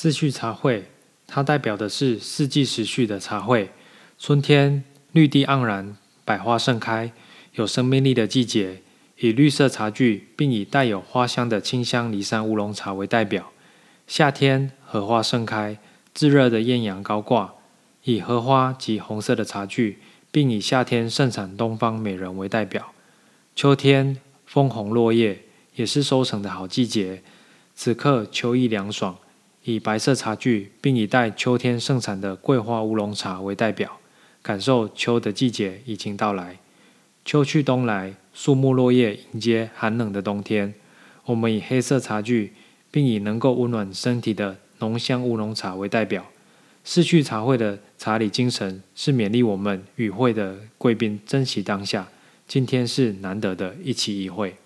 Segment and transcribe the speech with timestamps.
[0.00, 0.84] 四序茶会，
[1.26, 3.72] 它代表的是四季时序的茶会。
[4.16, 7.10] 春天，绿地盎然，百花盛开，
[7.54, 8.82] 有生命力的季节，
[9.18, 13.50] 以绿色茶具并以带有花香的清香梨山乌龙茶为代表。
[14.06, 15.76] 夏天，荷花盛开，
[16.14, 17.54] 炙热的艳阳高挂，
[18.04, 19.98] 以荷花及红色的茶具，
[20.30, 22.92] 并以夏天盛产东方美人为代表。
[23.56, 25.42] 秋天，枫红落叶，
[25.74, 27.24] 也是收成的好季节。
[27.74, 29.18] 此刻秋意凉爽，
[29.64, 33.98] 以白色茶具，并以带秋天盛产的桂花乌龙茶为代表，
[34.42, 36.58] 感受秋的季节已经到来。
[37.24, 40.72] 秋去冬来，树木落叶迎接寒冷的冬天。
[41.26, 42.54] 我们以黑色茶具，
[42.90, 46.24] 并以能够温暖身体的浓香乌龙茶为代表。
[46.84, 52.08] 逝去茶会的茶礼精神是勉励我们与会的贵宾珍惜当下，
[52.46, 54.56] 今天是难得的一期一会。